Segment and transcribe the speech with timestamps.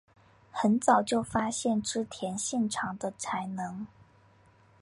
[0.49, 3.85] 很早就发现织田信长的才能。